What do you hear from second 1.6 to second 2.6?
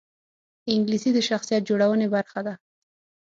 جوړونې برخه ده